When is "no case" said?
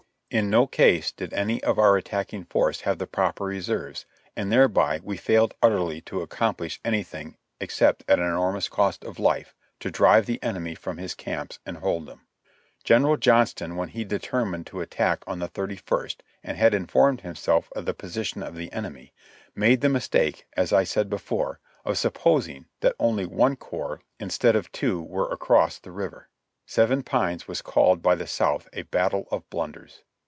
0.49-1.11